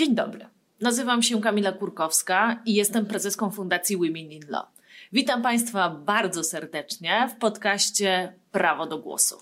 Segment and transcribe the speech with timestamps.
[0.00, 0.46] Dzień dobry.
[0.80, 4.66] Nazywam się Kamila Kurkowska i jestem prezeską Fundacji Women in Law.
[5.12, 9.36] Witam Państwa bardzo serdecznie w podcaście Prawo do Głosu.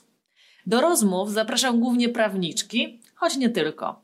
[0.66, 4.00] Do rozmów zapraszam głównie prawniczki, choć nie tylko.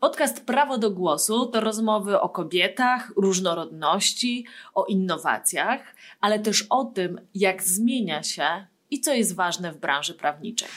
[0.00, 7.20] Podcast Prawo do Głosu to rozmowy o kobietach, różnorodności, o innowacjach, ale też o tym,
[7.34, 10.68] jak zmienia się i co jest ważne w branży prawniczej.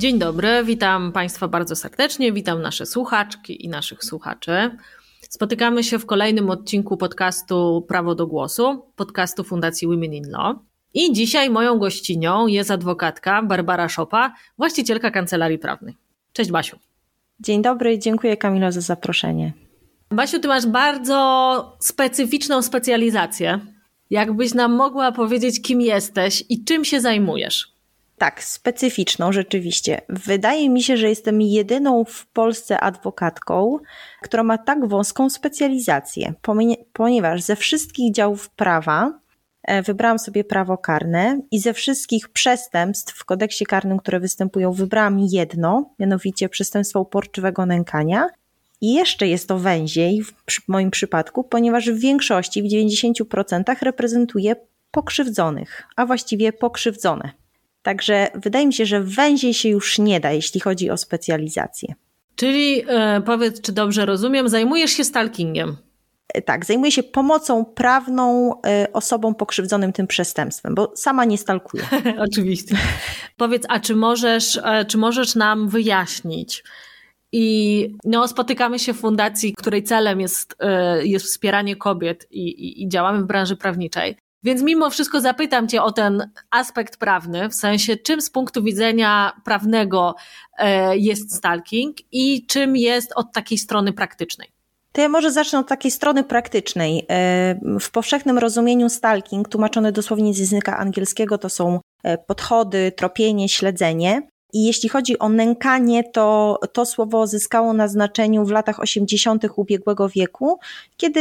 [0.00, 4.70] Dzień dobry, witam Państwa bardzo serdecznie, witam nasze słuchaczki i naszych słuchaczy.
[5.20, 10.56] Spotykamy się w kolejnym odcinku podcastu Prawo do Głosu, podcastu Fundacji Women in Law.
[10.94, 15.96] I dzisiaj moją gościnią jest adwokatka Barbara Szopa, właścicielka kancelarii prawnej.
[16.32, 16.78] Cześć Basiu.
[17.40, 19.52] Dzień dobry, dziękuję Kamilo za zaproszenie.
[20.10, 23.60] Basiu, ty masz bardzo specyficzną specjalizację.
[24.10, 27.79] Jakbyś nam mogła powiedzieć, kim jesteś i czym się zajmujesz?
[28.20, 30.00] Tak, specyficzną rzeczywiście.
[30.08, 33.78] Wydaje mi się, że jestem jedyną w Polsce adwokatką,
[34.22, 36.34] która ma tak wąską specjalizację,
[36.92, 39.20] ponieważ ze wszystkich działów prawa
[39.62, 45.18] e, wybrałam sobie prawo karne i ze wszystkich przestępstw w kodeksie karnym, które występują, wybrałam
[45.18, 48.28] jedno, mianowicie przestępstwo uporczywego nękania.
[48.80, 54.56] I jeszcze jest to węziej w moim przypadku, ponieważ w większości, w 90% reprezentuje
[54.90, 57.39] pokrzywdzonych, a właściwie pokrzywdzone.
[57.82, 61.94] Także wydaje mi się, że węziej się już nie da, jeśli chodzi o specjalizację.
[62.36, 65.76] Czyli e, powiedz, czy dobrze rozumiem, zajmujesz się stalkingiem?
[66.34, 71.84] E, tak, zajmuję się pomocą prawną e, osobom pokrzywdzonym tym przestępstwem, bo sama nie stalkuję.
[72.30, 72.76] Oczywiście.
[73.36, 76.64] Powiedz, a czy możesz, e, czy możesz nam wyjaśnić,
[77.32, 80.56] i no, spotykamy się w fundacji, której celem jest,
[81.02, 84.16] jest wspieranie kobiet i, i, i, działamy w branży prawniczej.
[84.42, 89.32] Więc mimo wszystko zapytam Cię o ten aspekt prawny, w sensie czym z punktu widzenia
[89.44, 90.14] prawnego
[90.58, 94.48] e, jest stalking i czym jest od takiej strony praktycznej.
[94.92, 97.06] To ja może zacznę od takiej strony praktycznej.
[97.10, 103.48] E, w powszechnym rozumieniu stalking, tłumaczone dosłownie z języka angielskiego, to są e, podchody, tropienie,
[103.48, 104.22] śledzenie.
[104.52, 109.44] I jeśli chodzi o nękanie, to to słowo zyskało na znaczeniu w latach 80.
[109.56, 110.58] ubiegłego wieku,
[110.96, 111.20] kiedy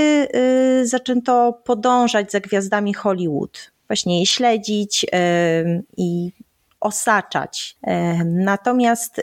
[0.79, 6.31] y, zaczęto podążać za gwiazdami Hollywood, właśnie je śledzić y, i
[6.79, 7.77] osaczać.
[7.87, 7.89] Y,
[8.25, 9.21] natomiast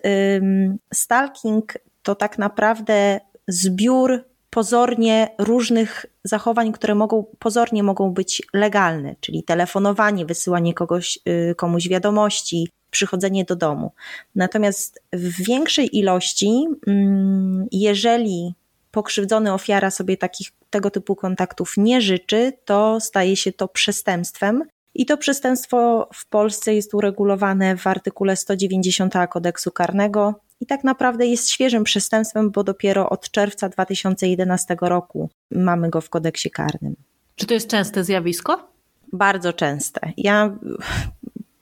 [0.94, 9.42] stalking to tak naprawdę zbiór pozornie różnych zachowań, które mogą, pozornie mogą być legalne, czyli
[9.42, 11.18] telefonowanie, wysyłanie kogoś,
[11.56, 13.92] komuś wiadomości, przychodzenie do domu.
[14.34, 18.54] Natomiast w większej ilości, mm, jeżeli
[18.90, 24.62] pokrzywdzony ofiara sobie takich, tego typu kontaktów nie życzy, to staje się to przestępstwem.
[24.94, 31.26] I to przestępstwo w Polsce jest uregulowane w artykule 190 kodeksu karnego i tak naprawdę
[31.26, 36.96] jest świeżym przestępstwem, bo dopiero od czerwca 2011 roku mamy go w kodeksie karnym.
[37.36, 38.68] Czy to jest częste zjawisko?
[39.12, 40.12] Bardzo częste.
[40.16, 40.56] Ja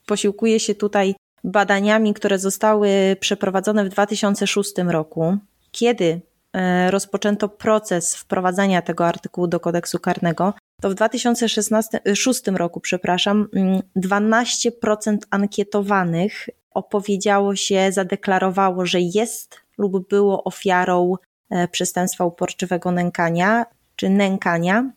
[0.06, 5.36] posiłkuję się tutaj badaniami, które zostały przeprowadzone w 2006 roku,
[5.70, 6.20] kiedy
[6.52, 13.48] e, rozpoczęto proces wprowadzania tego artykułu do kodeksu karnego, to w 2006 roku, przepraszam,
[13.96, 21.14] 12% mm, ankietowanych opowiedziało się, zadeklarowało, że jest lub było ofiarą
[21.50, 23.66] e, przestępstwa uporczywego nękania
[23.96, 24.90] czy nękania.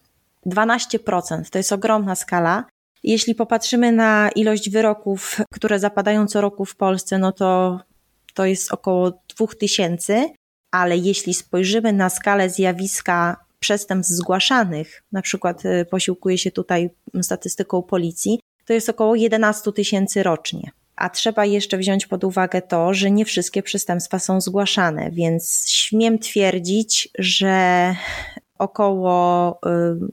[0.45, 2.65] 12% to jest ogromna skala.
[3.03, 7.79] Jeśli popatrzymy na ilość wyroków, które zapadają co roku w Polsce, no to
[8.33, 10.29] to jest około 2000,
[10.71, 16.89] ale jeśli spojrzymy na skalę zjawiska przestępstw zgłaszanych, na przykład y, posiłkuje się tutaj
[17.21, 20.71] statystyką policji, to jest około 11 tysięcy rocznie.
[20.95, 26.19] A trzeba jeszcze wziąć pod uwagę to, że nie wszystkie przestępstwa są zgłaszane, więc śmiem
[26.19, 27.95] twierdzić, że
[28.57, 29.59] około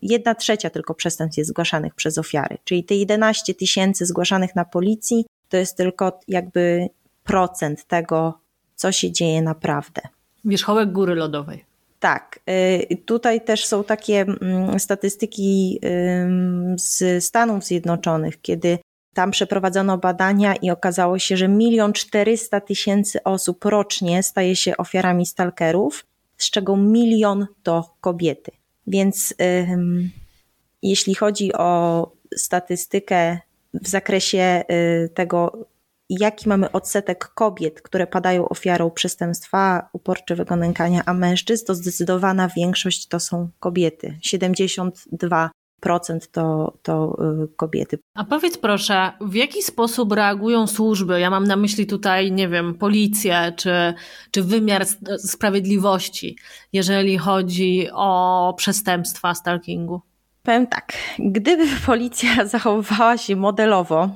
[0.03, 2.59] 1 trzecia tylko przestępstw jest zgłaszanych przez ofiary.
[2.65, 6.89] Czyli te 11 tysięcy zgłaszanych na policji to jest tylko jakby
[7.25, 8.39] procent tego,
[8.75, 10.03] co się dzieje naprawdę.
[10.45, 11.65] Wierzchołek góry lodowej.
[12.01, 12.41] Tak.
[12.51, 15.81] Y, tutaj też są takie mm, statystyki
[16.77, 18.79] z Stanów Zjednoczonych, kiedy
[19.15, 25.27] tam przeprowadzono badania i okazało się, że milion czterysta tysięcy osób rocznie staje się ofiarami
[25.27, 26.07] stalkerów
[26.45, 28.53] z czego milion to kobiety.
[28.87, 29.35] Więc
[30.83, 33.39] jeśli chodzi o statystykę
[33.75, 35.67] w zakresie y, tego,
[36.11, 43.07] jaki mamy odsetek kobiet, które padają ofiarą przestępstwa uporczywego nękania, a mężczyzn, to zdecydowana większość
[43.07, 44.19] to są kobiety.
[44.23, 45.51] 72
[46.33, 47.99] to, to y, kobiety.
[48.15, 51.21] A powiedz proszę, w jaki sposób reagują służby?
[51.21, 53.95] Ja mam na myśli tutaj, nie wiem, policję czy,
[54.31, 54.87] czy wymiar
[55.19, 56.37] sprawiedliwości,
[56.73, 60.01] jeżeli chodzi o przestępstwa stalkingu.
[60.43, 64.09] Powiem tak, gdyby policja zachowywała się modelowo,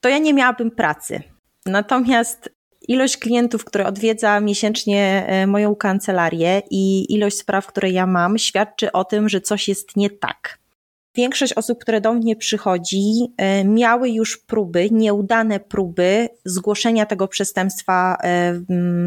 [0.00, 1.22] to ja nie miałabym pracy.
[1.66, 8.38] Natomiast ilość klientów, które odwiedza miesięcznie e, moją kancelarię i ilość spraw, które ja mam,
[8.38, 10.57] świadczy o tym, że coś jest nie tak.
[11.18, 18.18] Większość osób, które do mnie przychodzi, e, miały już próby, nieudane próby zgłoszenia tego przestępstwa
[18.22, 18.60] e,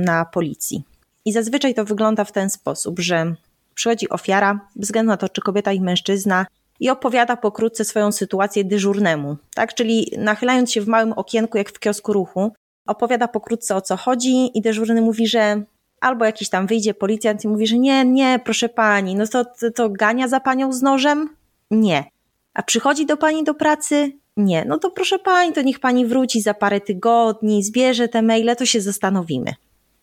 [0.06, 0.84] na policji.
[1.26, 3.36] I zazwyczaj to wygląda w ten sposób, że
[3.76, 6.46] przychodzi ofiara, bez względu na to, czy kobieta i mężczyzna,
[6.80, 9.74] i opowiada pokrótce swoją sytuację dyżurnemu, tak?
[9.74, 12.52] Czyli nachylając się w małym okienku, jak w kiosku ruchu,
[12.88, 15.64] opowiada pokrótce o co chodzi i dyżurny mówi, że
[16.02, 19.72] albo jakiś tam wyjdzie policjant i mówi, że nie, nie, proszę pani, no to, to,
[19.72, 21.41] to gania za panią z nożem?
[21.72, 22.04] Nie.
[22.54, 24.12] A przychodzi do pani do pracy?
[24.38, 24.66] Nie.
[24.66, 28.66] No to proszę pani, to niech pani wróci za parę tygodni, zbierze te maile, to
[28.66, 29.54] się zastanowimy.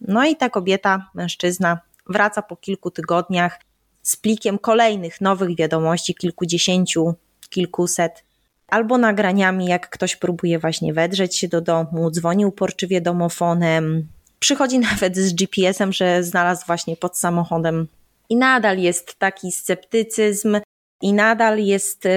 [0.01, 3.61] No i ta kobieta, mężczyzna wraca po kilku tygodniach
[4.03, 7.15] z plikiem kolejnych nowych wiadomości, kilkudziesięciu,
[7.51, 8.25] kilkuset,
[8.69, 15.17] albo nagraniami, jak ktoś próbuje właśnie wedrzeć się do domu, dzwoni uporczywie domofonem, przychodzi nawet
[15.17, 17.89] z GPS-em, że znalazł właśnie pod samochodem.
[18.29, 20.61] I nadal jest taki sceptycyzm,
[21.03, 22.11] i nadal jest, y,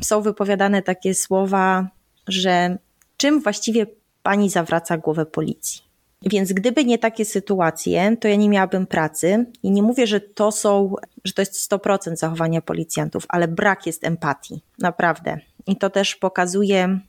[0.00, 1.88] są wypowiadane takie słowa,
[2.28, 2.78] że
[3.16, 3.86] czym właściwie
[4.22, 5.90] pani zawraca głowę policji?
[6.22, 10.52] Więc gdyby nie takie sytuacje, to ja nie miałabym pracy i nie mówię, że to
[10.52, 10.94] są,
[11.24, 15.38] że to jest 100% zachowania policjantów, ale brak jest empatii, naprawdę.
[15.66, 17.00] I to też pokazuje,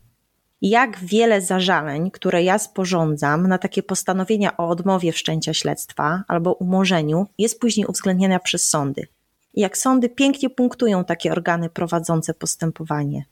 [0.62, 7.28] jak wiele zażaleń, które ja sporządzam na takie postanowienia o odmowie wszczęcia śledztwa albo umorzeniu,
[7.38, 9.08] jest później uwzględniana przez sądy.
[9.54, 13.26] Jak sądy pięknie punktują takie organy prowadzące postępowanie,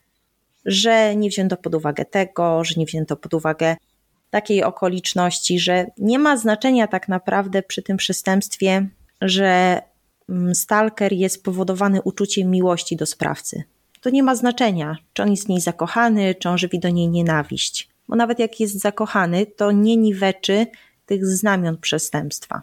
[0.64, 3.76] że nie wzięto pod uwagę tego, że nie wzięto pod uwagę
[4.30, 8.88] takiej okoliczności, że nie ma znaczenia tak naprawdę przy tym przestępstwie,
[9.20, 9.82] że
[10.28, 13.62] mm, stalker jest spowodowany uczuciem miłości do sprawcy.
[14.00, 17.08] To nie ma znaczenia, czy on jest w niej zakochany, czy on żywi do niej
[17.08, 17.88] nienawiść.
[18.08, 20.66] Bo nawet jak jest zakochany, to nie niweczy
[21.06, 22.62] tych znamion przestępstwa.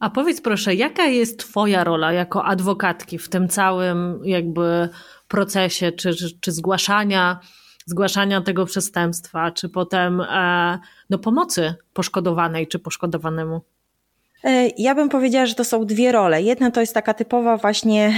[0.00, 4.88] A powiedz proszę, jaka jest Twoja rola jako adwokatki w tym całym jakby
[5.28, 7.40] procesie, czy, czy, czy zgłaszania
[7.86, 10.78] zgłaszania tego przestępstwa, czy potem e,
[11.10, 13.60] no, pomocy poszkodowanej czy poszkodowanemu?
[14.44, 16.42] E, ja bym powiedziała, że to są dwie role.
[16.42, 18.14] Jedna to jest taka typowa właśnie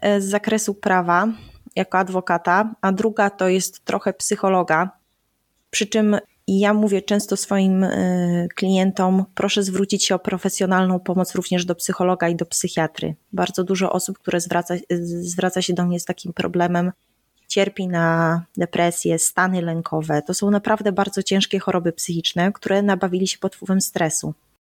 [0.00, 1.28] e, z zakresu prawa
[1.76, 4.90] jako adwokata, a druga to jest trochę psychologa.
[5.70, 6.16] Przy czym
[6.48, 7.86] ja mówię często swoim
[8.54, 13.14] klientom, proszę zwrócić się o profesjonalną pomoc również do psychologa i do psychiatry.
[13.32, 14.74] Bardzo dużo osób, które zwraca,
[15.20, 16.92] zwraca się do mnie z takim problemem,
[17.48, 20.22] cierpi na depresję, stany lękowe.
[20.22, 24.34] To są naprawdę bardzo ciężkie choroby psychiczne, które nabawili się pod wpływem stresu.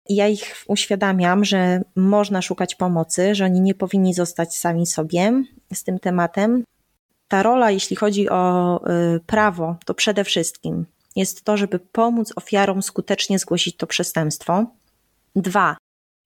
[0.09, 5.43] I ja ich uświadamiam, że można szukać pomocy, że oni nie powinni zostać sami sobie
[5.73, 6.63] z tym tematem.
[7.27, 8.79] Ta rola, jeśli chodzi o
[9.15, 10.85] y, prawo, to przede wszystkim
[11.19, 14.65] jest to, żeby pomóc ofiarom skutecznie zgłosić to przestępstwo.
[15.35, 15.77] Dwa,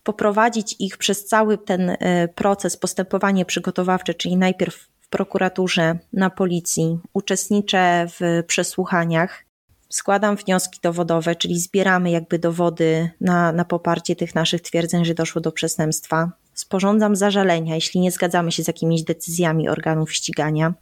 [0.04, 1.98] poprowadzić ich przez cały ten y,
[2.36, 9.46] proces, postępowanie przygotowawcze, czyli najpierw prokuraturze, na policji, uczestniczę w przesłuchaniach,
[9.90, 15.42] składam wnioski dowodowe, czyli zbieramy jakby dowody na, na poparcie tych naszych twierdzeń, że doszło
[15.42, 16.32] do przestępstwa.
[16.54, 20.74] Sporządzam zażalenia, jeśli nie zgadzamy się z jakimiś decyzjami organów ścigania,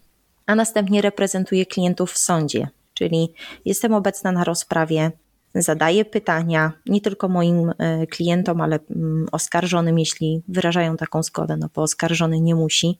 [0.45, 2.67] a następnie reprezentuję klientów w sądzie,
[3.01, 3.33] czyli
[3.65, 5.11] jestem obecna na rozprawie,
[5.55, 11.69] zadaję pytania nie tylko moim e, klientom, ale mm, oskarżonym, jeśli wyrażają taką zgodę, no
[11.75, 12.99] bo oskarżony nie musi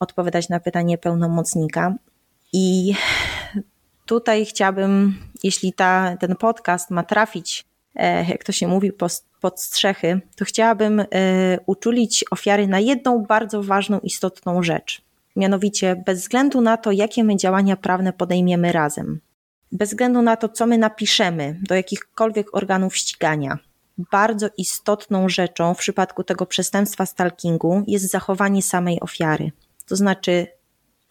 [0.00, 1.94] odpowiadać na pytanie pełnomocnika.
[2.52, 2.94] I
[4.06, 8.92] tutaj chciałabym, jeśli ta, ten podcast ma trafić, e, jak to się mówi,
[9.40, 11.06] pod strzechy, to chciałabym e,
[11.66, 15.02] uczulić ofiary na jedną bardzo ważną, istotną rzecz.
[15.36, 19.20] Mianowicie, bez względu na to, jakie my działania prawne podejmiemy razem,
[19.72, 23.58] bez względu na to, co my napiszemy do jakichkolwiek organów ścigania,
[23.98, 29.52] bardzo istotną rzeczą w przypadku tego przestępstwa stalkingu jest zachowanie samej ofiary.
[29.88, 30.46] To znaczy,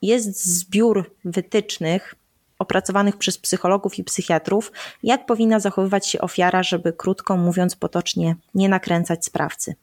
[0.01, 2.15] jest zbiór wytycznych
[2.59, 4.71] opracowanych przez psychologów i psychiatrów,
[5.03, 9.75] jak powinna zachowywać się ofiara, żeby krótko mówiąc potocznie nie nakręcać sprawcy.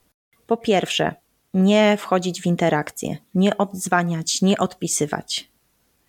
[0.47, 1.15] Po pierwsze,
[1.55, 5.51] nie wchodzić w interakcję, nie odzwaniać, nie odpisywać.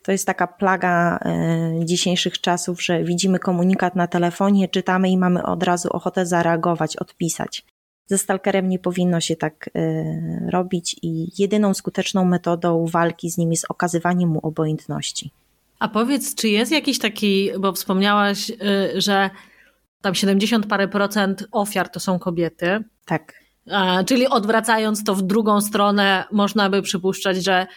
[0.09, 5.43] To jest taka plaga e, dzisiejszych czasów, że widzimy komunikat na telefonie, czytamy i mamy
[5.43, 7.65] od razu ochotę zareagować, odpisać.
[8.05, 9.79] Ze stalkerem nie powinno się tak e,
[10.51, 15.31] robić i jedyną skuteczną metodą walki z nim jest okazywanie mu obojętności.
[15.79, 18.55] A powiedz, czy jest jakiś taki, bo wspomniałaś, y,
[19.01, 19.29] że
[20.01, 22.83] tam 70 parę procent ofiar to są kobiety.
[23.05, 23.33] Tak.
[24.05, 27.67] Czyli odwracając to w drugą stronę, można by przypuszczać, że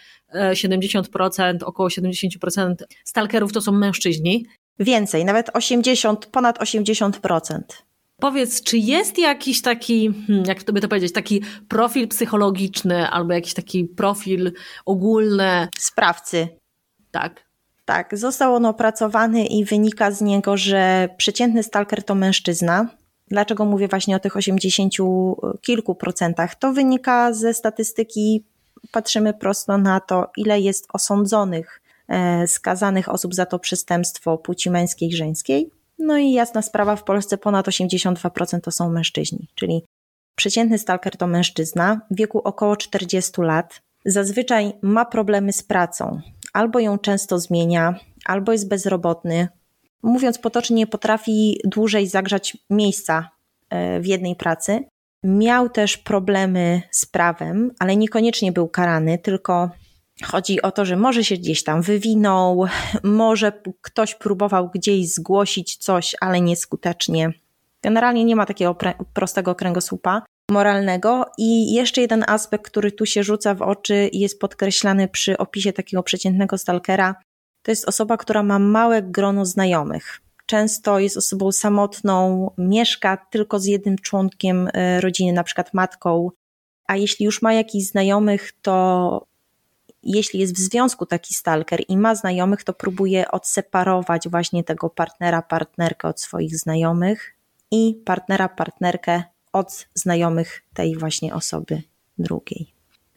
[0.52, 2.74] 70%, e, około 70%
[3.04, 4.46] stalkerów to są mężczyźni.
[4.78, 7.82] Więcej, nawet 80, ponad 80%.
[8.20, 13.32] Powiedz, czy jest jakiś taki, hmm, jak to by to powiedzieć, taki profil psychologiczny albo
[13.32, 14.52] jakiś taki profil
[14.86, 15.68] ogólny?
[15.78, 16.48] Sprawcy.
[17.10, 17.44] Tak.
[17.84, 22.88] Tak, został on opracowany i wynika z niego, że przeciętny stalker to mężczyzna.
[23.28, 24.94] Dlaczego mówię właśnie o tych 80
[25.60, 26.54] kilku procentach?
[26.54, 28.44] To wynika ze statystyki,
[28.90, 35.08] patrzymy prosto na to, ile jest osądzonych, e, skazanych osób za to przestępstwo płci męskiej
[35.08, 35.70] i żeńskiej.
[35.98, 39.84] No i jasna sprawa, w Polsce ponad 82% to są mężczyźni, czyli
[40.36, 43.82] przeciętny stalker to mężczyzna w wieku około 40 lat.
[44.04, 46.20] Zazwyczaj ma problemy z pracą,
[46.52, 49.48] albo ją często zmienia, albo jest bezrobotny.
[50.02, 53.30] Mówiąc potocznie, nie potrafi dłużej zagrzać miejsca
[53.70, 54.84] e, w jednej pracy.
[55.24, 59.70] Miał też problemy z prawem, ale niekoniecznie był karany, tylko
[60.24, 62.66] chodzi o to, że może się gdzieś tam wywinął,
[63.02, 67.32] może ktoś próbował gdzieś zgłosić coś, ale nieskutecznie.
[67.82, 68.76] Generalnie nie ma takiego
[69.14, 71.24] prostego kręgosłupa moralnego.
[71.38, 75.72] I jeszcze jeden aspekt, który tu się rzuca w oczy i jest podkreślany przy opisie
[75.72, 77.14] takiego przeciętnego stalkera,
[77.62, 80.20] to jest osoba, która ma małe grono znajomych.
[80.52, 86.30] Często jest osobą samotną, mieszka tylko z jednym członkiem e, rodziny, na przykład matką,
[86.86, 89.26] a jeśli już ma jakichś znajomych, to
[90.02, 95.42] jeśli jest w związku taki stalker i ma znajomych, to próbuje odseparować właśnie tego partnera,
[95.42, 97.34] partnerkę od swoich znajomych
[97.70, 101.82] i partnera, partnerkę od znajomych tej właśnie osoby
[102.18, 102.72] drugiej.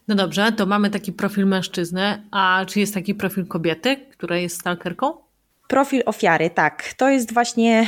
[0.08, 4.60] No dobrze, to mamy taki profil mężczyzny, a czy jest taki profil kobiety, która jest
[4.60, 5.25] stalkerką?
[5.68, 6.94] Profil ofiary, tak.
[6.96, 7.86] To jest właśnie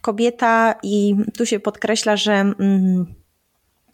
[0.00, 3.14] kobieta, i tu się podkreśla, że mm,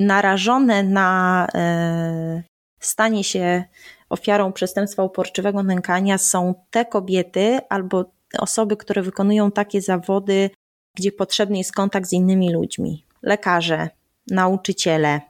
[0.00, 2.42] narażone na e,
[2.80, 3.64] stanie się
[4.10, 8.04] ofiarą przestępstwa uporczywego nękania są te kobiety albo
[8.38, 10.50] osoby, które wykonują takie zawody,
[10.94, 13.88] gdzie potrzebny jest kontakt z innymi ludźmi lekarze,
[14.30, 15.20] nauczyciele,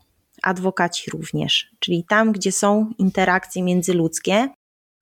[0.42, 4.48] adwokaci również, czyli tam, gdzie są interakcje międzyludzkie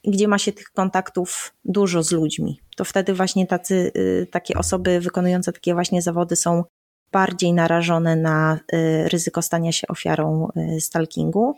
[0.04, 2.60] gdzie ma się tych kontaktów dużo z ludźmi.
[2.76, 6.64] To wtedy właśnie tacy, y, takie osoby wykonujące takie właśnie zawody są
[7.12, 11.54] bardziej narażone na y, ryzyko stania się ofiarą y, stalkingu.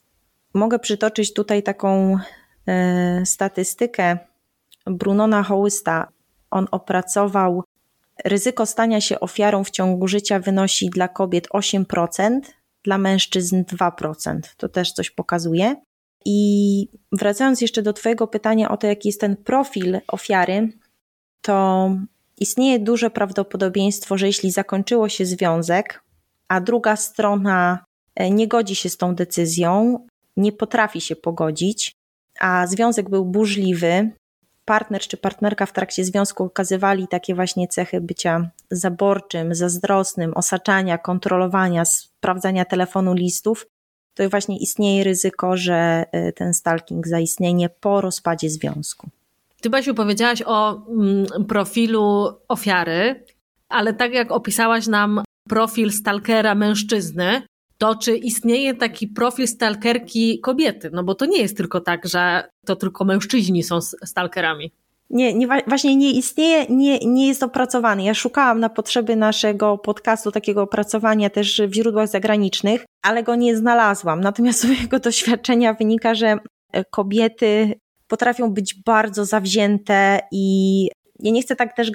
[0.54, 2.18] Mogę przytoczyć tutaj taką
[3.24, 4.18] statystykę
[4.86, 6.08] Brunona Hołysta.
[6.50, 7.64] On opracował
[8.24, 12.40] Ryzyko stania się ofiarą w ciągu życia wynosi dla kobiet 8%,
[12.82, 14.40] dla mężczyzn 2%.
[14.56, 15.76] To też coś pokazuje.
[16.24, 20.68] I wracając jeszcze do Twojego pytania o to, jaki jest ten profil ofiary,
[21.42, 21.90] to
[22.38, 26.02] istnieje duże prawdopodobieństwo, że jeśli zakończyło się związek,
[26.48, 31.96] a druga strona e, nie godzi się z tą decyzją, nie potrafi się pogodzić,
[32.40, 34.10] a związek był burzliwy,
[34.64, 41.84] partner czy partnerka w trakcie związku okazywali takie właśnie cechy bycia zaborczym, zazdrosnym, osaczania, kontrolowania,
[41.84, 43.66] sprawdzania telefonu, listów,
[44.14, 49.08] to właśnie istnieje ryzyko, że y, ten stalking zaistnieje po rozpadzie związku.
[49.60, 53.24] Ty, Basiu, powiedziałaś o mm, profilu ofiary,
[53.68, 57.42] ale tak jak opisałaś nam profil stalkera mężczyzny,
[57.78, 60.90] to czy istnieje taki profil stalkerki kobiety?
[60.92, 64.72] No bo to nie jest tylko tak, że to tylko mężczyźni są stalkerami.
[65.14, 68.02] Nie, nie, właśnie nie istnieje, nie, nie jest opracowany.
[68.02, 73.56] Ja szukałam na potrzeby naszego podcastu takiego opracowania też w źródłach zagranicznych, ale go nie
[73.56, 74.20] znalazłam.
[74.20, 76.38] Natomiast z mojego doświadczenia wynika, że
[76.90, 77.74] kobiety
[78.08, 80.88] potrafią być bardzo zawzięte i
[81.20, 81.90] ja nie chcę tak też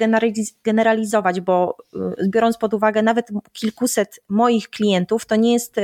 [0.63, 1.77] generalizować, bo
[2.21, 5.81] y, biorąc pod uwagę nawet kilkuset moich klientów, to nie jest y,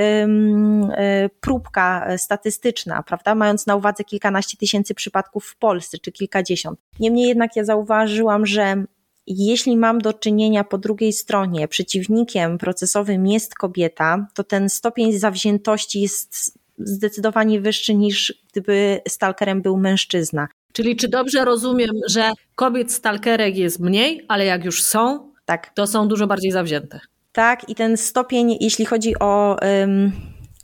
[1.39, 3.35] próbka statystyczna, prawda?
[3.35, 6.79] Mając na uwadze kilkanaście tysięcy przypadków w Polsce, czy kilkadziesiąt.
[6.99, 8.85] Niemniej jednak ja zauważyłam, że
[9.27, 16.01] jeśli mam do czynienia po drugiej stronie, przeciwnikiem procesowym jest kobieta, to ten stopień zawziętości
[16.01, 20.47] jest zdecydowanie wyższy niż gdyby stalkerem był mężczyzna.
[20.75, 25.73] Czyli czy dobrze rozumiem, że kobiet stalkerek jest mniej, ale jak już są, tak.
[25.73, 26.99] to są dużo bardziej zawzięte.
[27.31, 29.57] Tak, i ten stopień, jeśli chodzi o,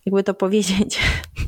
[0.06, 1.00] jakby to powiedzieć,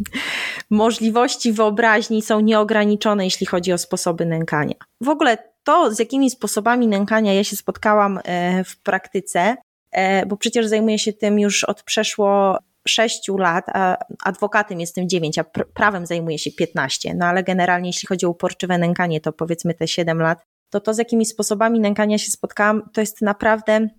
[0.70, 4.76] możliwości wyobraźni są nieograniczone, jeśli chodzi o sposoby nękania.
[5.02, 9.58] W ogóle to, z jakimi sposobami nękania ja się spotkałam e, w praktyce,
[9.92, 15.38] e, bo przecież zajmuję się tym już od przeszło 6 lat, a adwokatem jestem 9,
[15.38, 19.74] a prawem zajmuję się 15, no ale generalnie jeśli chodzi o uporczywe nękanie, to powiedzmy
[19.74, 23.90] te 7 lat, to to z jakimi sposobami nękania się spotkałam, to jest naprawdę,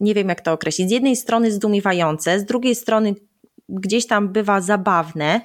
[0.00, 3.14] nie wiem jak to określić, z jednej strony zdumiewające, z drugiej strony
[3.68, 5.40] gdzieś tam bywa zabawne,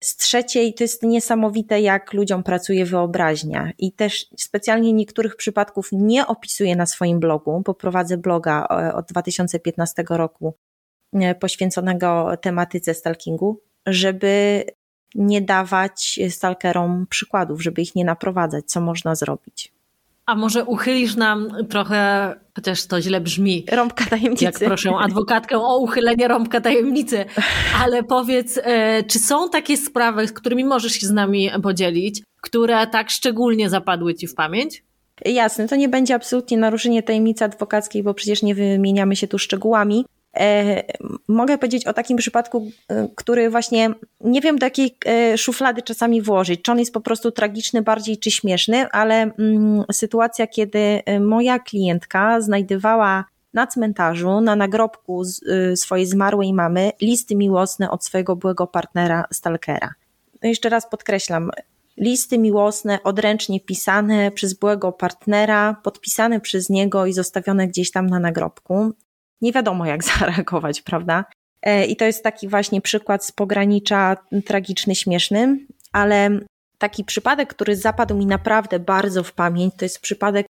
[0.00, 3.72] z trzeciej to jest niesamowite, jak ludziom pracuje wyobraźnia.
[3.78, 9.06] I też specjalnie niektórych przypadków nie opisuję na swoim blogu, bo prowadzę bloga e, od
[9.06, 10.54] 2015 roku
[11.40, 14.64] poświęconego tematyce stalkingu, żeby
[15.14, 19.72] nie dawać stalkerom przykładów, żeby ich nie naprowadzać, co można zrobić.
[20.26, 23.64] A może uchylisz nam trochę, chociaż to źle brzmi.
[23.72, 24.44] Rąbka tajemnicy.
[24.44, 27.24] Jak proszę adwokatkę o uchylenie rąbka tajemnicy.
[27.82, 32.86] Ale powiedz, e, czy są takie sprawy, z którymi możesz się z nami podzielić, które
[32.86, 34.84] tak szczególnie zapadły ci w pamięć?
[35.24, 40.04] Jasne, to nie będzie absolutnie naruszenie tajemnicy adwokackiej, bo przecież nie wymieniamy się tu szczegółami,
[40.04, 40.17] E,
[41.28, 43.90] mogę powiedzieć o takim przypadku, e, który właśnie
[44.20, 46.62] nie wiem do jakiej e, szuflady czasami włożyć.
[46.62, 52.40] Czy on jest po prostu tragiczny bardziej, czy śmieszny, ale mm, sytuacja, kiedy moja klientka
[52.40, 55.22] znajdowała na cmentarzu, na nagrobku
[55.76, 59.94] swojej zmarłej mamy listy miłosne od swojego byłego partnera stalkera.
[60.42, 61.50] No jeszcze raz podkreślam,
[61.96, 68.18] listy miłosne odręcznie pisane przez byłego partnera, podpisane przez niego i zostawione gdzieś tam na
[68.18, 68.92] nagrobku
[69.40, 71.24] nie wiadomo jak zareagować, prawda?
[71.62, 74.16] E, I to jest taki właśnie przykład z pogranicza
[74.46, 75.58] tragiczny, śmieszny,
[75.92, 76.30] ale
[76.78, 80.46] taki przypadek, który zapadł mi naprawdę bardzo w pamięć, to jest przypadek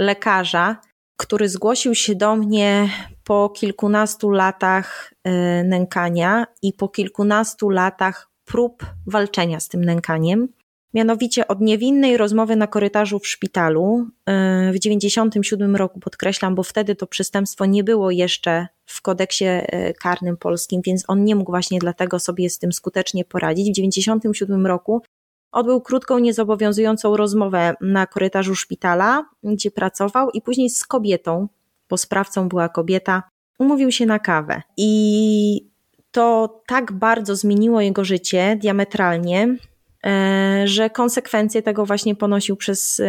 [0.00, 0.76] lekarza,
[1.16, 2.88] który zgłosił się do mnie
[3.24, 5.30] po kilkunastu latach e,
[5.64, 10.48] nękania i po kilkunastu latach prób walczenia z tym nękaniem.
[10.94, 16.94] Mianowicie od niewinnej rozmowy na korytarzu w szpitalu e, w 97 roku, podkreślam, bo wtedy
[16.94, 21.78] to przestępstwo nie było jeszcze w kodeksie e, karnym polskim, więc on nie mógł właśnie
[21.78, 23.70] dlatego sobie z tym skutecznie poradzić.
[23.70, 25.02] W 97 roku
[25.52, 31.48] odbył krótką, niezobowiązującą rozmowę na korytarzu szpitala, gdzie pracował i później z kobietą,
[31.90, 33.22] bo sprawcą była kobieta,
[33.58, 34.62] umówił się na kawę.
[34.76, 35.72] I
[36.10, 39.56] to tak bardzo zmieniło jego życie diametralnie,
[40.64, 43.00] że konsekwencje tego właśnie ponosił przez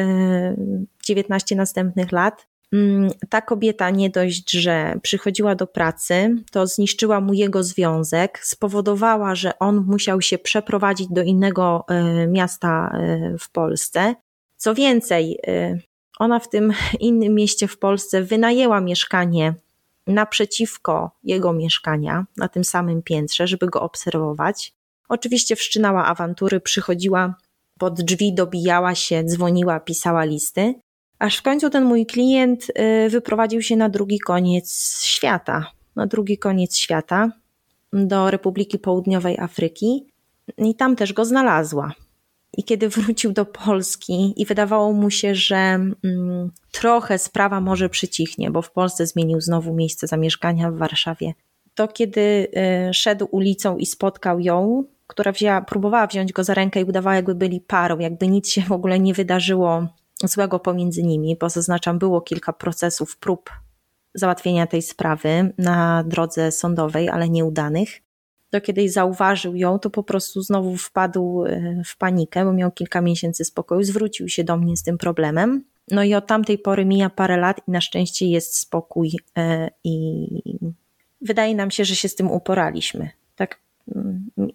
[1.05, 2.47] 19 e, następnych lat.
[2.73, 9.35] Mm, ta kobieta nie dość, że przychodziła do pracy, to zniszczyła mu jego związek, spowodowała,
[9.35, 12.97] że on musiał się przeprowadzić do innego e, miasta
[13.39, 14.15] w Polsce.
[14.57, 15.39] Co więcej,
[16.19, 19.53] ona w tym innym mieście w Polsce wynajęła mieszkanie
[20.07, 24.73] naprzeciwko jego mieszkania, na tym samym piętrze, żeby go obserwować.
[25.09, 27.35] Oczywiście wszczynała awantury, przychodziła
[27.79, 30.73] pod drzwi, dobijała się, dzwoniła, pisała listy,
[31.19, 32.67] aż w końcu ten mój klient
[33.05, 37.31] y, wyprowadził się na drugi koniec świata, na drugi koniec świata,
[37.93, 40.07] do Republiki Południowej Afryki
[40.57, 41.93] i tam też go znalazła.
[42.57, 48.51] I kiedy wrócił do Polski i wydawało mu się, że mm, trochę sprawa może przycichnie,
[48.51, 51.33] bo w Polsce zmienił znowu miejsce zamieszkania w Warszawie,
[51.75, 52.47] to kiedy
[52.89, 57.15] y, szedł ulicą i spotkał ją, która wzięła, próbowała wziąć go za rękę i udawała,
[57.15, 59.87] jakby byli parą, jakby nic się w ogóle nie wydarzyło
[60.23, 63.49] złego pomiędzy nimi, bo zaznaczam, było kilka procesów, prób
[64.13, 68.01] załatwienia tej sprawy na drodze sądowej, ale nieudanych.
[68.49, 73.01] To kiedy zauważył ją, to po prostu znowu wpadł e, w panikę, bo miał kilka
[73.01, 75.63] miesięcy spokoju, zwrócił się do mnie z tym problemem.
[75.91, 80.27] No i od tamtej pory mija parę lat i na szczęście jest spokój e, i
[81.21, 83.09] wydaje nam się, że się z tym uporaliśmy.
[83.85, 83.95] Tak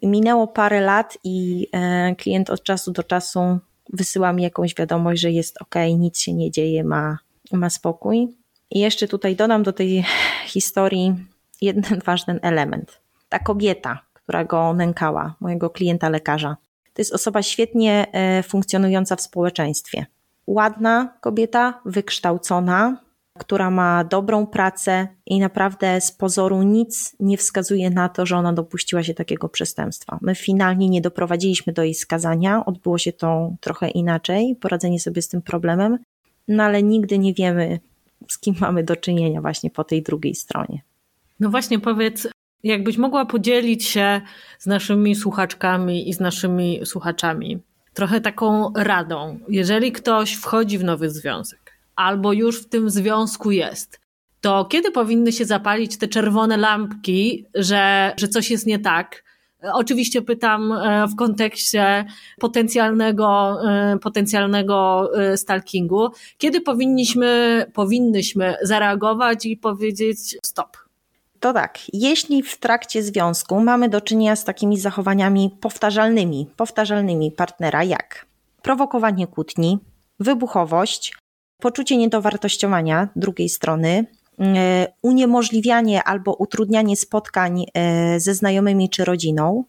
[0.03, 3.59] minęło parę lat i e, klient od czasu do czasu
[3.93, 7.17] wysyła mi jakąś wiadomość, że jest ok, nic się nie dzieje, ma,
[7.51, 8.27] ma spokój.
[8.71, 10.05] I jeszcze tutaj dodam do tej
[10.53, 11.15] historii
[11.61, 13.01] jeden ważny element.
[13.29, 16.57] Ta kobieta, która go nękała, mojego klienta lekarza,
[16.93, 20.05] to jest osoba świetnie e, funkcjonująca w społeczeństwie.
[20.47, 22.97] Ładna kobieta, wykształcona,
[23.39, 28.53] która ma dobrą pracę i naprawdę z pozoru nic nie wskazuje na to, że ona
[28.53, 30.17] dopuściła się takiego przestępstwa.
[30.21, 35.27] My finalnie nie doprowadziliśmy do jej skazania, odbyło się to trochę inaczej, poradzenie sobie z
[35.27, 35.97] tym problemem,
[36.47, 37.79] no ale nigdy nie wiemy,
[38.27, 40.81] z kim mamy do czynienia właśnie po tej drugiej stronie.
[41.39, 42.27] No właśnie, powiedz,
[42.63, 44.21] jakbyś mogła podzielić się
[44.59, 47.59] z naszymi słuchaczkami i z naszymi słuchaczami
[47.93, 49.39] trochę taką radą.
[49.49, 51.68] Jeżeli ktoś wchodzi w nowy związek,
[51.99, 53.99] albo już w tym związku jest,
[54.41, 59.23] to kiedy powinny się zapalić te czerwone lampki, że, że coś jest nie tak,
[59.73, 62.05] Oczywiście pytam e, w kontekście
[62.39, 66.09] potencjalnego, e, potencjalnego e, stalkingu.
[66.37, 70.77] Kiedy powinniśmy, powinnyśmy zareagować i powiedzieć stop?
[71.39, 77.83] To tak, jeśli w trakcie związku mamy do czynienia z takimi zachowaniami powtarzalnymi, powtarzalnymi partnera,
[77.83, 78.25] jak
[78.61, 79.79] prowokowanie kłótni,
[80.19, 81.13] wybuchowość,
[81.59, 84.05] poczucie niedowartościowania drugiej strony,
[84.39, 89.63] E, uniemożliwianie albo utrudnianie spotkań e, ze znajomymi czy rodziną,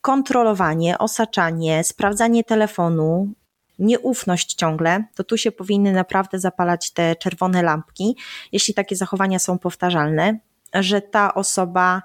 [0.00, 3.32] kontrolowanie, osaczanie, sprawdzanie telefonu,
[3.78, 8.16] nieufność ciągle, to tu się powinny naprawdę zapalać te czerwone lampki,
[8.52, 10.38] jeśli takie zachowania są powtarzalne,
[10.74, 12.02] że ta osoba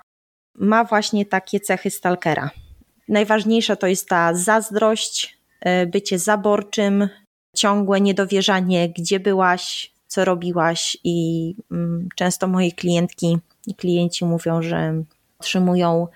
[0.56, 2.50] ma właśnie takie cechy stalkera.
[3.08, 7.10] Najważniejsza to jest ta zazdrość, e, bycie zaborczym,
[7.57, 15.03] ciągłe niedowierzanie, gdzie byłaś, co robiłaś i mm, często moje klientki i klienci mówią, że
[15.39, 16.07] otrzymują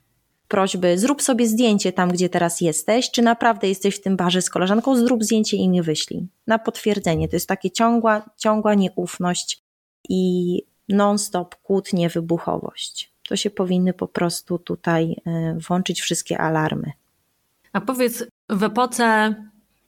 [0.48, 4.50] prośby, zrób sobie zdjęcie tam, gdzie teraz jesteś, czy naprawdę jesteś w tym barze z
[4.50, 6.28] koleżanką, zrób zdjęcie i nie wyślij.
[6.48, 7.28] Na potwierdzenie.
[7.28, 9.62] To jest takie ciągła, ciągła nieufność
[10.10, 13.12] i non-stop kłótnie, wybuchowość.
[13.28, 16.92] To się powinny po prostu tutaj e, włączyć wszystkie alarmy.
[17.74, 19.36] A powiedz, w epoce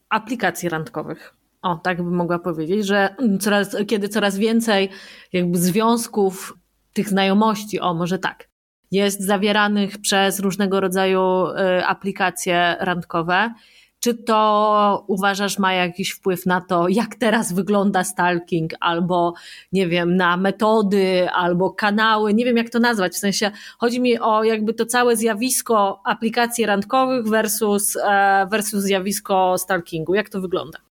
[0.10, 4.90] aplikacji randkowych, o, tak bym mogła powiedzieć, że coraz, kiedy coraz więcej
[5.34, 6.58] jakby związków,
[6.94, 8.50] tych znajomości, o może tak,
[8.92, 13.54] jest zawieranych przez różnego rodzaju y, aplikacje randkowe,
[14.00, 19.34] czy to uważasz ma jakiś wpływ na to, jak teraz wygląda stalking, albo
[19.72, 24.20] nie wiem, na metody, albo kanały, nie wiem jak to nazwać, w sensie chodzi mi
[24.20, 30.14] o jakby to całe zjawisko aplikacji randkowych versus, e, versus zjawisko stalkingu.
[30.14, 30.93] Jak to wygląda?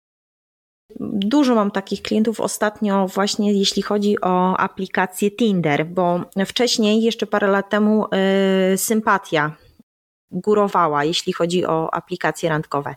[1.03, 7.49] Dużo mam takich klientów ostatnio, właśnie jeśli chodzi o aplikację Tinder, bo wcześniej, jeszcze parę
[7.49, 8.07] lat temu,
[8.71, 9.57] yy, sympatia
[10.31, 12.95] górowała, jeśli chodzi o aplikacje randkowe.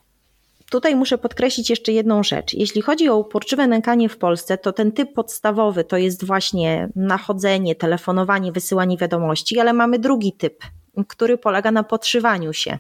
[0.72, 2.54] Tutaj muszę podkreślić jeszcze jedną rzecz.
[2.54, 7.76] Jeśli chodzi o uporczywe nękanie w Polsce, to ten typ podstawowy to jest właśnie nachodzenie,
[7.76, 10.64] telefonowanie, wysyłanie wiadomości, ale mamy drugi typ,
[11.08, 12.80] który polega na podszywaniu się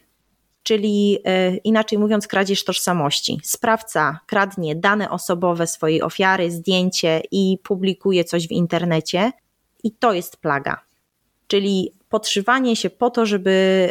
[0.64, 3.40] czyli e, inaczej mówiąc, kradzież tożsamości.
[3.44, 9.32] Sprawca kradnie dane osobowe swojej ofiary, zdjęcie i publikuje coś w internecie,
[9.84, 10.82] i to jest plaga.
[11.48, 13.90] Czyli podszywanie się po to, żeby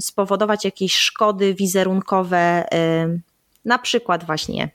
[0.00, 3.18] spowodować jakieś szkody wizerunkowe, e,
[3.64, 4.70] na przykład właśnie.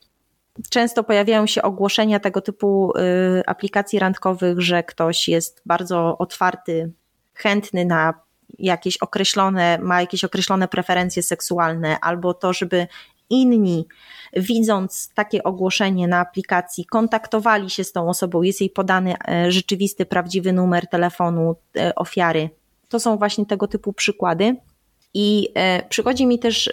[0.70, 6.92] Często pojawiają się ogłoszenia tego typu e, aplikacji randkowych, że ktoś jest bardzo otwarty,
[7.34, 8.14] chętny na
[8.60, 12.88] jakieś określone, ma jakieś określone preferencje seksualne, albo to, żeby
[13.30, 13.88] inni,
[14.36, 20.06] widząc takie ogłoszenie na aplikacji, kontaktowali się z tą osobą, jest jej podany e, rzeczywisty,
[20.06, 22.50] prawdziwy numer telefonu e, ofiary.
[22.90, 24.56] To są właśnie tego typu przykłady.
[25.14, 26.70] I e, przychodzi mi też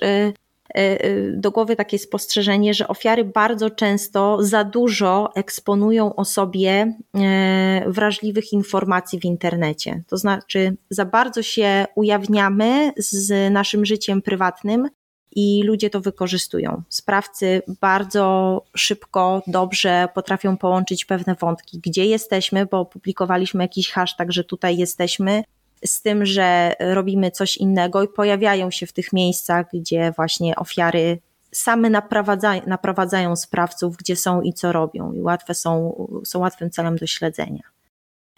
[1.33, 8.53] do głowy takie spostrzeżenie, że ofiary bardzo często za dużo eksponują o sobie e, wrażliwych
[8.53, 10.03] informacji w internecie.
[10.09, 14.89] To znaczy, za bardzo się ujawniamy z naszym życiem prywatnym
[15.37, 16.83] i ludzie to wykorzystują.
[16.89, 24.45] Sprawcy bardzo szybko, dobrze potrafią połączyć pewne wątki, gdzie jesteśmy, bo opublikowaliśmy jakiś hashtag, że
[24.45, 25.43] tutaj jesteśmy,
[25.85, 31.19] z tym, że robimy coś innego i pojawiają się w tych miejscach, gdzie właśnie ofiary
[31.53, 36.97] same naprowadzają, naprowadzają sprawców, gdzie są i co robią, i łatwe są, są łatwym celem
[36.97, 37.63] do śledzenia.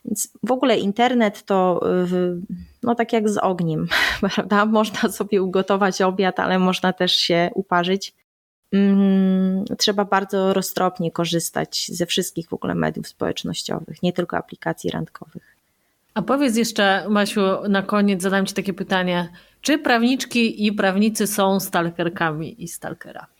[0.05, 1.81] Więc w ogóle internet to
[2.83, 3.88] no tak jak z ogniem,
[4.20, 4.66] prawda?
[4.66, 8.14] Można sobie ugotować obiad, ale można też się uparzyć.
[8.72, 15.57] Mm, trzeba bardzo roztropnie korzystać ze wszystkich w ogóle mediów społecznościowych, nie tylko aplikacji randkowych.
[16.18, 19.33] A powiedz jeszcze, Masiu, na koniec zadam Ci takie pytanie.
[19.61, 23.35] Czy prawniczki i prawnicy są stalkerkami i stalkerami?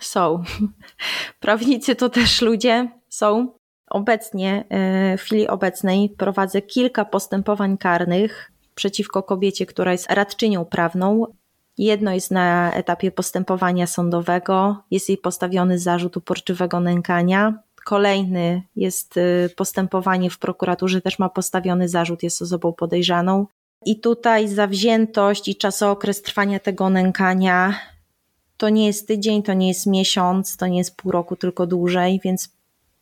[0.00, 0.42] Są.
[1.40, 3.52] Prawnicy to też ludzie, są.
[3.90, 11.26] Obecnie, e, w chwili obecnej prowadzę kilka postępowań karnych przeciwko kobiecie, która jest radczynią prawną.
[11.78, 17.62] Jedno jest na etapie postępowania sądowego, jest jej postawiony zarzut uporczywego nękania.
[17.84, 23.46] Kolejny jest y, postępowanie w prokuraturze, też ma postawiony zarzut, jest osobą podejrzaną.
[23.86, 27.74] I tutaj zawziętość i czasookres trwania tego nękania
[28.60, 32.20] to nie jest tydzień, to nie jest miesiąc, to nie jest pół roku, tylko dłużej,
[32.24, 32.48] więc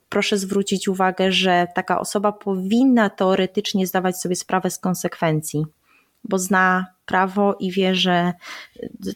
[0.08, 5.64] proszę zwrócić uwagę, że taka osoba powinna teoretycznie zdawać sobie sprawę z konsekwencji,
[6.24, 8.32] bo zna prawo i wie, że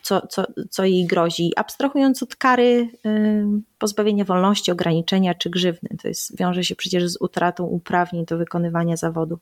[0.02, 1.52] co, co, co jej grozi.
[1.56, 3.44] Abstrahując od kary y,
[3.78, 8.96] pozbawienia wolności, ograniczenia czy grzywny, to jest, wiąże się przecież z utratą uprawnień do wykonywania
[8.96, 9.38] zawodu.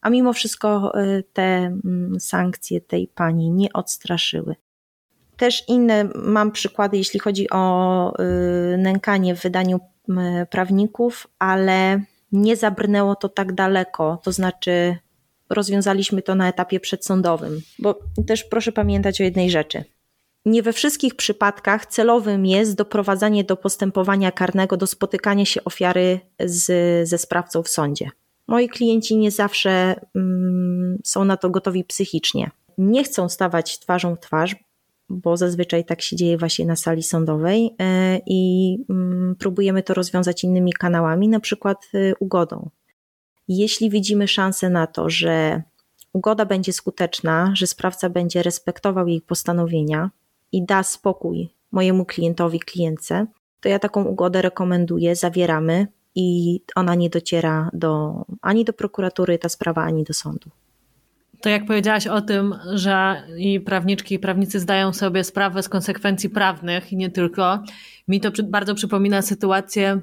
[0.00, 0.92] a mimo wszystko
[1.32, 4.56] te mm, sankcje tej pani nie odstraszyły.
[5.36, 8.12] Też inne mam przykłady, jeśli chodzi o
[8.78, 9.80] nękanie w wydaniu
[10.50, 14.96] prawników, ale nie zabrnęło to tak daleko, to znaczy
[15.54, 19.84] rozwiązaliśmy to na etapie przedsądowym, bo też proszę pamiętać o jednej rzeczy.
[20.46, 26.68] Nie we wszystkich przypadkach celowym jest doprowadzanie do postępowania karnego, do spotykania się ofiary z,
[27.08, 28.10] ze sprawcą w sądzie.
[28.48, 32.50] Moi klienci nie zawsze mm, są na to gotowi psychicznie.
[32.78, 34.56] Nie chcą stawać twarzą w twarz,
[35.08, 40.44] bo zazwyczaj tak się dzieje właśnie na sali sądowej e, i mm, próbujemy to rozwiązać
[40.44, 42.70] innymi kanałami, na przykład e, ugodą.
[43.48, 45.62] Jeśli widzimy szansę na to, że
[46.12, 50.10] ugoda będzie skuteczna, że sprawca będzie respektował jej postanowienia
[50.52, 53.26] i da spokój mojemu klientowi, klientce,
[53.60, 59.48] to ja taką ugodę rekomenduję, zawieramy i ona nie dociera do, ani do prokuratury ta
[59.48, 60.50] sprawa, ani do sądu.
[61.40, 66.30] To jak powiedziałaś o tym, że i prawniczki, i prawnicy zdają sobie sprawę z konsekwencji
[66.30, 67.62] prawnych i nie tylko,
[68.08, 70.00] mi to bardzo przypomina sytuację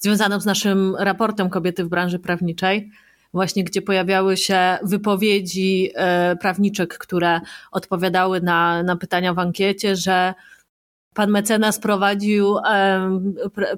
[0.00, 2.90] związaną z naszym raportem Kobiety w branży prawniczej,
[3.34, 7.40] właśnie gdzie pojawiały się wypowiedzi e, prawniczek, które
[7.72, 10.34] odpowiadały na, na pytania w ankiecie, że
[11.14, 12.56] pan mecenas prowadził,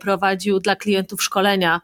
[0.01, 1.81] prowadził dla klientów szkolenia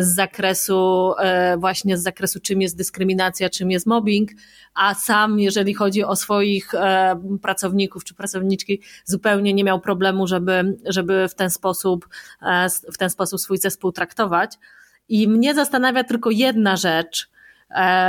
[0.00, 4.30] z zakresu, e, właśnie z zakresu, czym jest dyskryminacja, czym jest mobbing,
[4.74, 10.76] a sam, jeżeli chodzi o swoich e, pracowników czy pracowniczki, zupełnie nie miał problemu, żeby,
[10.84, 12.08] żeby w ten sposób,
[12.92, 14.52] w ten sposób swój zespół traktować.
[15.08, 17.30] I mnie zastanawia tylko jedna rzecz.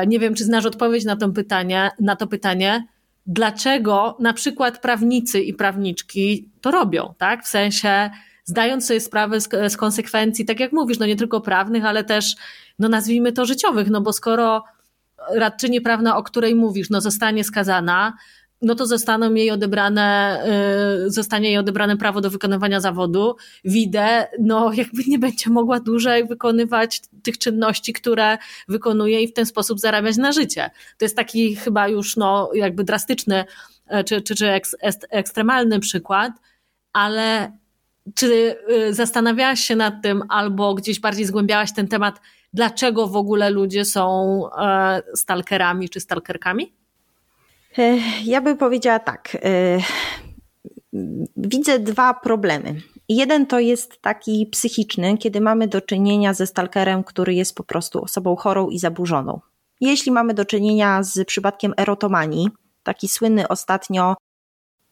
[0.07, 2.87] Nie wiem, czy znasz odpowiedź na to pytanie, na to pytanie
[3.27, 7.43] dlaczego na przykład prawnicy i prawniczki to robią, tak?
[7.43, 8.09] W sensie,
[8.47, 12.35] zdając sobie sprawę z, z konsekwencji, tak jak mówisz, no nie tylko prawnych, ale też,
[12.79, 14.63] no nazwijmy to życiowych, no bo skoro
[15.35, 18.13] radczyni prawna, o której mówisz, no zostanie skazana,
[18.61, 20.39] no to zostaną jej odebrane,
[21.05, 23.35] y, zostanie jej odebrane prawo do wykonywania zawodu.
[23.65, 29.45] Widę, no jakby nie będzie mogła dłużej wykonywać tych czynności, które wykonuje i w ten
[29.45, 30.69] sposób zarabiać na życie.
[30.97, 33.45] To jest taki chyba już no jakby drastyczny
[33.87, 34.61] e, czy, czy, czy
[35.09, 36.33] ekstremalny przykład,
[36.93, 37.51] ale
[38.15, 42.21] czy y, zastanawiałaś się nad tym, albo gdzieś bardziej zgłębiałaś ten temat,
[42.53, 46.73] dlaczego w ogóle ludzie są e, stalkerami czy stalkerkami?
[47.77, 49.37] E, ja bym powiedziała tak.
[49.43, 49.79] E,
[51.37, 52.75] widzę dwa problemy.
[53.09, 58.03] Jeden to jest taki psychiczny, kiedy mamy do czynienia ze stalkerem, który jest po prostu
[58.03, 59.39] osobą chorą i zaburzoną.
[59.81, 62.49] Jeśli mamy do czynienia z przypadkiem erotomanii,
[62.83, 64.15] taki słynny ostatnio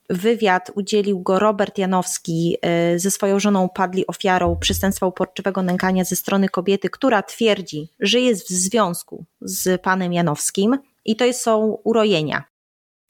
[0.10, 6.16] wywiad udzielił go Robert Janowski e, ze swoją żoną padli ofiarą przestępstwa uporczywego nękania ze
[6.16, 12.44] strony kobiety, która twierdzi, że jest w związku z panem Janowskim i to są urojenia.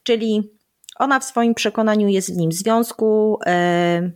[0.04, 0.52] Czyli
[0.96, 4.12] ona w swoim przekonaniu jest w nim związku, e,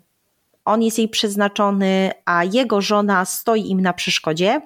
[0.65, 4.61] on jest jej przeznaczony, a jego żona stoi im na przeszkodzie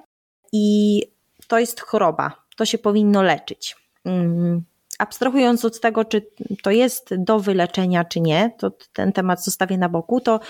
[0.52, 1.02] i
[1.48, 2.44] to jest choroba.
[2.56, 3.76] To się powinno leczyć.
[4.98, 6.26] Abstrahując od tego, czy
[6.62, 10.40] to jest do wyleczenia, czy nie, to ten temat zostawię na boku, to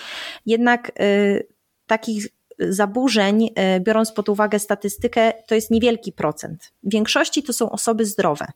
[0.47, 1.47] jednak y,
[1.87, 2.27] takich
[2.59, 3.45] zaburzeń,
[3.77, 6.73] y, biorąc pod uwagę statystykę, to jest niewielki procent.
[6.83, 8.47] W większości to są osoby zdrowe,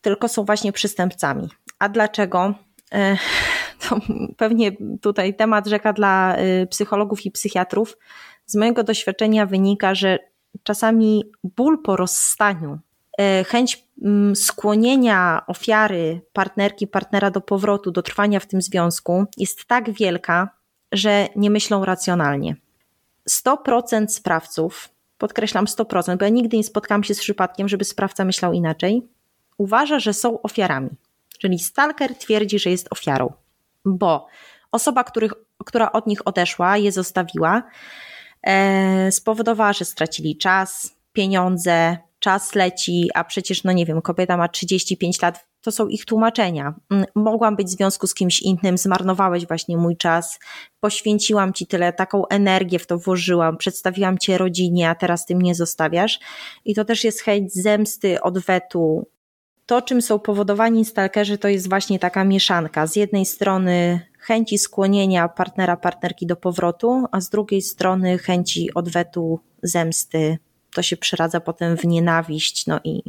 [0.00, 1.48] tylko są właśnie przestępcami.
[1.78, 2.54] A dlaczego?
[2.94, 2.98] Y,
[3.88, 4.00] to
[4.36, 6.36] pewnie tutaj temat rzeka dla
[6.70, 7.98] psychologów i psychiatrów.
[8.46, 10.18] Z mojego doświadczenia wynika, że
[10.62, 12.78] czasami ból po rozstaniu
[13.18, 13.83] E, chęć
[14.34, 20.48] skłonienia ofiary, partnerki, partnera do powrotu, do trwania w tym związku jest tak wielka,
[20.92, 22.56] że nie myślą racjonalnie.
[23.30, 28.52] 100% sprawców, podkreślam 100%, bo ja nigdy nie spotkałam się z przypadkiem, żeby sprawca myślał
[28.52, 29.02] inaczej,
[29.58, 30.90] uważa, że są ofiarami.
[31.38, 33.32] Czyli stalker twierdzi, że jest ofiarą,
[33.84, 34.26] bo
[34.72, 35.32] osoba, których,
[35.64, 37.62] która od nich odeszła, je zostawiła,
[38.42, 44.48] e, spowodowała, że stracili czas, pieniądze, czas leci, a przecież, no nie wiem, kobieta ma
[44.48, 46.74] 35 lat, to są ich tłumaczenia.
[46.90, 50.38] Mm, mogłam być w związku z kimś innym, zmarnowałeś właśnie mój czas,
[50.80, 55.54] poświęciłam ci tyle, taką energię w to włożyłam, przedstawiłam cię rodzinie, a teraz ty mnie
[55.54, 56.20] zostawiasz.
[56.64, 59.06] I to też jest chęć zemsty, odwetu.
[59.66, 62.86] To, czym są powodowani stalkerzy, to jest właśnie taka mieszanka.
[62.86, 69.40] Z jednej strony chęci skłonienia partnera, partnerki do powrotu, a z drugiej strony chęci odwetu,
[69.62, 70.38] zemsty,
[70.74, 73.02] to się przeradza potem w nienawiść, no i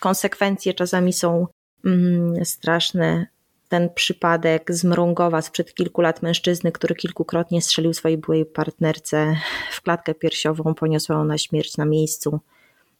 [0.00, 1.46] konsekwencje czasami są
[1.84, 3.26] mm, straszne.
[3.68, 9.36] Ten przypadek z Mrągowa sprzed kilku lat mężczyzny, który kilkukrotnie strzelił swojej byłej partnerce
[9.70, 12.40] w klatkę piersiową, poniosła ona śmierć na miejscu.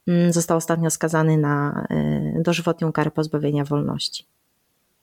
[0.07, 1.87] mm, został ostatnio skazany na
[2.40, 4.24] dożywotnią karę pozbawienia wolności.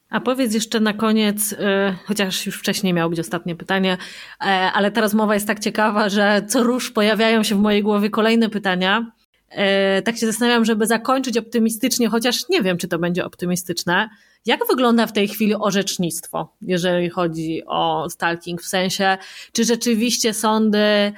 [0.10, 1.58] A powiedz jeszcze na koniec, y,
[2.06, 3.98] chociaż już wcześniej miało być ostatnie pytanie,
[4.42, 8.10] e, ale ta rozmowa jest tak ciekawa, że co rusz pojawiają się w mojej głowie
[8.10, 9.12] kolejne pytania.
[9.50, 14.10] E, tak się zastanawiam, żeby zakończyć optymistycznie, chociaż nie wiem, czy to będzie optymistyczne.
[14.46, 18.62] Jak wygląda w tej chwili orzecznictwo, jeżeli chodzi o stalking?
[18.62, 19.18] W sensie,
[19.52, 21.14] czy rzeczywiście sądy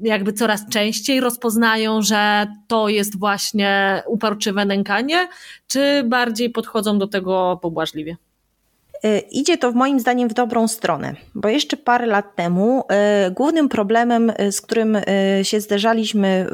[0.00, 5.28] jakby coraz częściej rozpoznają, że to jest właśnie uporczywe nękanie,
[5.66, 8.16] czy bardziej podchodzą do tego pobłażliwie?
[9.04, 12.84] Y, idzie to moim zdaniem w dobrą stronę, bo jeszcze parę lat temu
[13.26, 14.98] y, głównym problemem, y, z którym
[15.42, 16.46] się zderzaliśmy,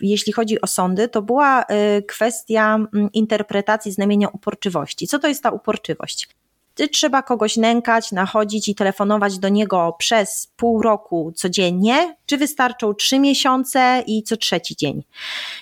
[0.00, 1.64] jeśli chodzi o sądy, to była
[2.08, 5.06] kwestia mm, interpretacji znamienia uporczywości.
[5.06, 6.28] Co to jest ta uporczywość?
[6.74, 12.94] Czy trzeba kogoś nękać, nachodzić i telefonować do niego przez pół roku codziennie, czy wystarczą
[12.94, 15.04] trzy miesiące i co trzeci dzień?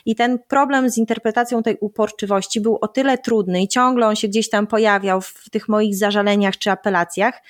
[0.07, 4.29] I ten problem z interpretacją tej uporczywości był o tyle trudny i ciągle on się
[4.29, 7.43] gdzieś tam pojawiał w tych moich zażaleniach czy apelacjach,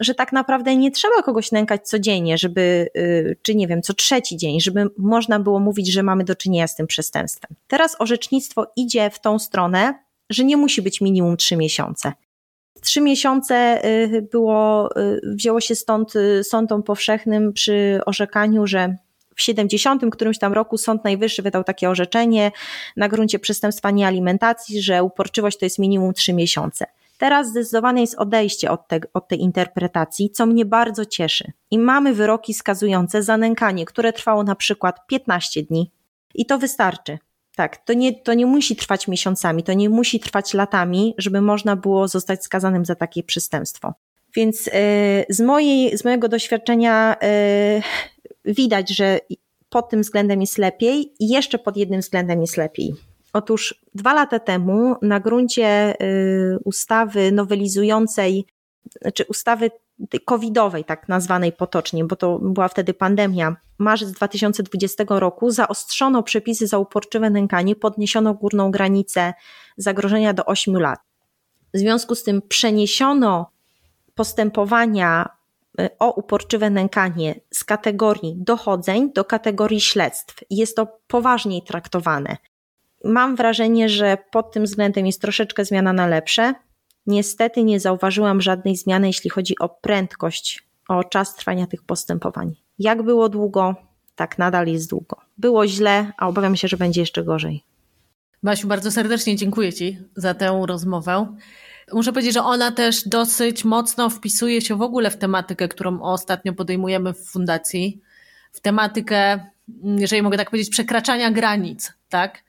[0.00, 4.36] że tak naprawdę nie trzeba kogoś nękać codziennie, żeby, y, czy nie wiem, co trzeci
[4.36, 7.50] dzień, żeby można było mówić, że mamy do czynienia z tym przestępstwem.
[7.68, 9.94] Teraz orzecznictwo idzie w tą stronę,
[10.30, 12.12] że nie musi być minimum trzy miesiące.
[12.80, 18.96] Trzy miesiące y, było, y, wzięło się stąd y, sądom powszechnym przy orzekaniu, że
[19.36, 22.52] w 70 którymś tam roku Sąd Najwyższy wydał takie orzeczenie
[22.96, 26.86] na gruncie przestępstwa niealimentacji, że uporczywość to jest minimum trzy miesiące.
[27.18, 31.52] Teraz zdecydowane jest odejście od, te, od tej interpretacji, co mnie bardzo cieszy.
[31.70, 35.90] I mamy wyroki skazujące za nękanie, które trwało na przykład 15 dni.
[36.34, 37.18] I to wystarczy.
[37.60, 41.76] Tak, to nie, to nie musi trwać miesiącami, to nie musi trwać latami, żeby można
[41.76, 43.94] było zostać skazanym za takie przestępstwo.
[44.36, 44.72] Więc yy,
[45.28, 47.16] z, mojej, z mojego doświadczenia
[48.44, 49.18] yy, widać, że
[49.68, 52.94] pod tym względem jest lepiej i jeszcze pod jednym względem jest lepiej.
[53.32, 58.44] Otóż dwa lata temu na gruncie yy, ustawy nowelizującej,
[59.02, 59.70] znaczy ustawy
[60.24, 66.78] covidowej, tak nazwanej potocznie, bo to była wtedy pandemia, marzec 2020 roku, zaostrzono przepisy za
[66.78, 69.34] uporczywe nękanie, podniesiono górną granicę
[69.76, 71.00] zagrożenia do 8 lat.
[71.74, 73.50] W związku z tym przeniesiono
[74.14, 75.28] postępowania
[75.80, 80.40] y, o uporczywe nękanie z kategorii dochodzeń do kategorii śledztw.
[80.50, 82.36] Jest to poważniej traktowane.
[83.04, 86.54] Mam wrażenie, że pod tym względem jest troszeczkę zmiana na lepsze.
[87.10, 92.56] Niestety nie zauważyłam żadnej zmiany, jeśli chodzi o prędkość, o czas trwania tych postępowań.
[92.78, 93.74] Jak było długo,
[94.16, 95.16] tak nadal jest długo.
[95.38, 97.64] Było źle, a obawiam się, że będzie jeszcze gorzej.
[98.42, 101.36] Basiu, bardzo serdecznie dziękuję Ci za tę rozmowę.
[101.92, 106.52] Muszę powiedzieć, że ona też dosyć mocno wpisuje się w ogóle w tematykę, którą ostatnio
[106.52, 108.00] podejmujemy w fundacji.
[108.52, 109.46] W tematykę,
[109.82, 112.44] jeżeli mogę tak powiedzieć, przekraczania granic, tak?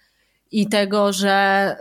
[0.51, 1.75] I tego, że,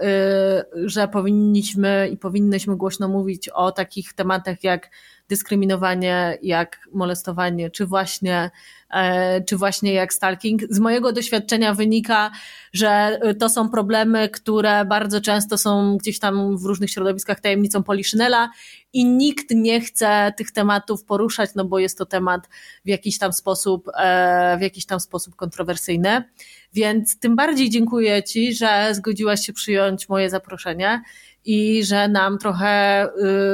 [0.76, 4.90] y, że powinniśmy i powinnyśmy głośno mówić o takich tematach jak
[5.30, 8.50] dyskryminowanie, jak molestowanie, czy właśnie,
[8.90, 10.62] e, czy właśnie jak stalking.
[10.70, 12.30] Z mojego doświadczenia wynika,
[12.72, 18.50] że to są problemy, które bardzo często są gdzieś tam w różnych środowiskach tajemnicą Poliszynela
[18.92, 22.48] i nikt nie chce tych tematów poruszać, no bo jest to temat
[22.84, 26.24] w jakiś tam sposób, e, w jakiś tam sposób kontrowersyjny.
[26.72, 31.02] Więc tym bardziej dziękuję Ci, że zgodziłaś się przyjąć moje zaproszenie
[31.44, 33.06] i że nam trochę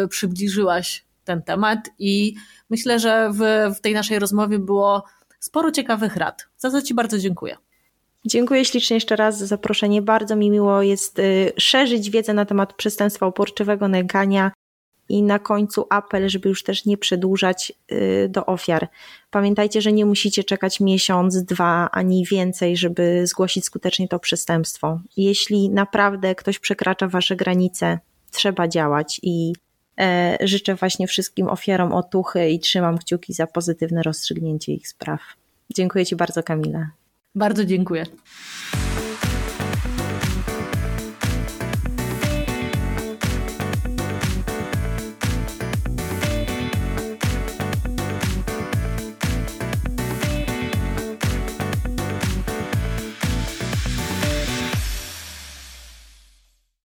[0.05, 1.79] y, przybliżyłaś ten temat.
[1.99, 2.35] I
[2.71, 3.41] myślę, że w,
[3.77, 5.05] w tej naszej rozmowie było
[5.41, 6.47] sporo ciekawych rad.
[6.57, 7.57] Za co Ci bardzo dziękuję.
[8.25, 10.03] Dziękuję ślicznie jeszcze raz za zaproszenie.
[10.03, 14.53] Bardzo mi miło jest y, szerzyć wiedzę na temat przestępstwa uporczywego nękania
[15.09, 18.89] i na końcu apel, żeby już też nie przedłużać y, do ofiar.
[19.31, 25.01] Pamiętajcie, że nie musicie czekać miesiąc, dwa ani więcej, żeby zgłosić skutecznie to przestępstwo.
[25.17, 27.99] Jeśli naprawdę ktoś przekracza wasze granice,
[28.31, 29.53] trzeba działać i
[30.41, 35.21] życzę właśnie wszystkim ofiarom otuchy i trzymam kciuki za pozytywne rozstrzygnięcie ich spraw.
[35.75, 36.91] Dziękuję Ci bardzo, Kamila.
[37.35, 38.07] Bardzo dziękuję.